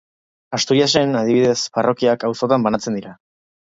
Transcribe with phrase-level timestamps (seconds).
[0.57, 3.19] Asturiasen, adibidez, parrokiak auzotan banatzen dira.